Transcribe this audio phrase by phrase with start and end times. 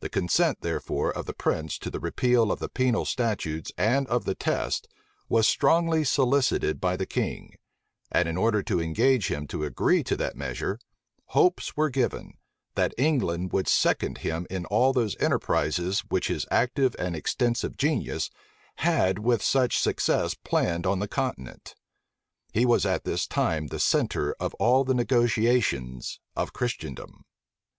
[0.00, 4.26] The consent, therefore, of the prince to the repeal of the penal statutes and of
[4.26, 4.86] the test
[5.30, 7.54] was strongly solicited by the king;
[8.12, 10.78] and in order to engage him to agree to that measure,
[11.28, 12.34] hopes were given,[*]
[12.74, 18.28] that England would second him in all those enterprises which his active and extensive genius
[18.74, 21.74] had with such success planned on the continent.
[22.52, 27.24] He was at this time the centre of all the negotiations of Christendom.